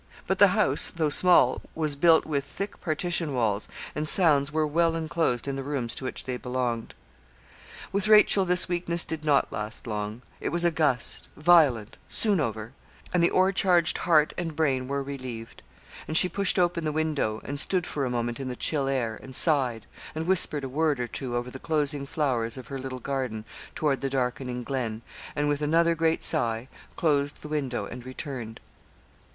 [0.25, 4.95] But the house, though small, was built with thick partition walls, and sounds were well
[4.95, 6.95] enclosed in the rooms to which they belonged.
[7.91, 10.23] With Rachel this weakness did not last long.
[10.39, 12.73] It was a gust violent soon over;
[13.13, 15.61] and the 'o'er charged' heart and brain were relieved.
[16.07, 19.19] And she pushed open the window, and stood for a moment in the chill air,
[19.21, 22.97] and sighed, and whispered a word or two over the closing flowers of her little
[22.99, 23.45] garden
[23.75, 25.03] toward the darkening glen,
[25.35, 28.59] and with another great sigh closed the window, and returned.